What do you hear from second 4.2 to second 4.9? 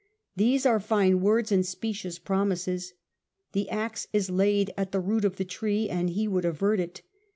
laid